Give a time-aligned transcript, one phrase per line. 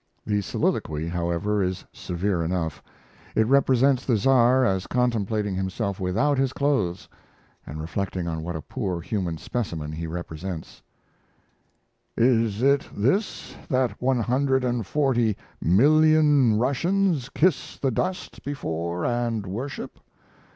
[0.25, 2.81] "The Soliloquy," however, is severe enough.
[3.35, 7.07] It represents the Tsar as contemplating himself without his clothes,
[7.67, 10.81] and reflecting on what a poor human specimen he presents:
[12.17, 19.99] Is it this that 140,000,000 Russians kiss the dust before and worship?